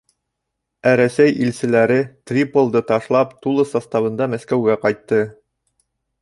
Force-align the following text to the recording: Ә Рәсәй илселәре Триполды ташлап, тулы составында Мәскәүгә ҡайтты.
Ә 0.91 0.93
Рәсәй 1.01 1.35
илселәре 1.47 1.97
Триполды 2.31 2.81
ташлап, 2.93 3.37
тулы 3.45 3.67
составында 3.75 4.29
Мәскәүгә 4.33 4.79
ҡайтты. 4.87 5.23